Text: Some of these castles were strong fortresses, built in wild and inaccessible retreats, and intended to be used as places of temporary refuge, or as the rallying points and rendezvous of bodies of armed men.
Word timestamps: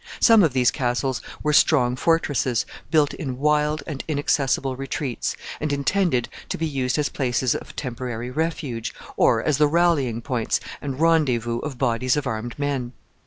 Some 0.19 0.41
of 0.41 0.53
these 0.53 0.71
castles 0.71 1.21
were 1.43 1.53
strong 1.53 1.95
fortresses, 1.95 2.65
built 2.89 3.13
in 3.13 3.37
wild 3.37 3.83
and 3.85 4.03
inaccessible 4.07 4.75
retreats, 4.75 5.35
and 5.59 5.71
intended 5.71 6.27
to 6.49 6.57
be 6.57 6.65
used 6.65 6.97
as 6.97 7.07
places 7.07 7.53
of 7.53 7.75
temporary 7.75 8.31
refuge, 8.31 8.95
or 9.15 9.43
as 9.43 9.59
the 9.59 9.67
rallying 9.67 10.19
points 10.23 10.59
and 10.81 10.99
rendezvous 10.99 11.59
of 11.59 11.77
bodies 11.77 12.17
of 12.17 12.25
armed 12.25 12.57
men. 12.57 12.93